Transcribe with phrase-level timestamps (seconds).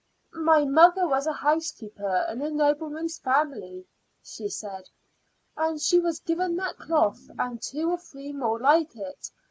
[0.43, 3.85] "My mother was a housekeeper in a nobleman's family,"
[4.23, 4.89] she said,
[5.55, 9.29] "and she was given that cloth and two or three more like it.